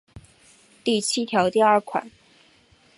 [0.83, 2.09] 第七条第二款